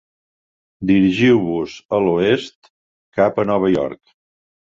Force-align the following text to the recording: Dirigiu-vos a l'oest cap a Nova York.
Dirigiu-vos 0.91 1.75
a 1.99 1.99
l'oest 2.07 2.71
cap 3.21 3.39
a 3.45 3.47
Nova 3.53 3.71
York. 3.77 4.03